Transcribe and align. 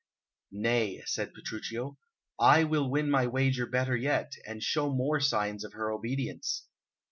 "Nay," 0.53 1.03
said 1.05 1.31
Petruchio, 1.31 1.99
"I 2.39 2.63
will 2.63 2.89
win 2.89 3.11
my 3.11 3.27
wager 3.27 3.67
better 3.67 3.95
yet, 3.95 4.33
and 4.47 4.63
show 4.63 4.89
more 4.91 5.19
signs 5.19 5.63
of 5.63 5.73
her 5.73 5.91
obedience. 5.91 6.65